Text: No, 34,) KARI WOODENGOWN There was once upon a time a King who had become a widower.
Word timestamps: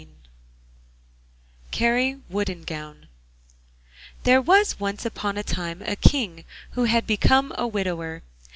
No, 0.01 0.07
34,) 1.73 1.77
KARI 1.77 2.21
WOODENGOWN 2.27 3.07
There 4.23 4.41
was 4.41 4.79
once 4.79 5.05
upon 5.05 5.37
a 5.37 5.43
time 5.43 5.83
a 5.83 5.95
King 5.95 6.43
who 6.71 6.85
had 6.85 7.05
become 7.05 7.53
a 7.55 7.67
widower. 7.67 8.23